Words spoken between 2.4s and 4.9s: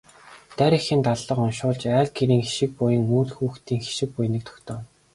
хишиг буян, үр хүүхдийн хишиг буяныг тогтооно.